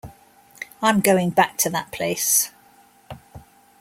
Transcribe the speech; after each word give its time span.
I'm 0.81 0.99
going 0.99 1.29
back 1.29 1.59
to 1.59 1.69
that 1.69 1.91
place. 1.91 2.49